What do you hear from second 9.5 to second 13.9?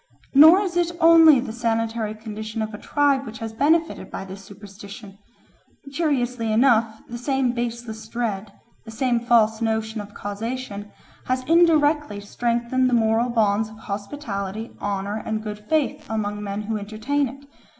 notion of causation, has indirectly strengthened the moral bonds of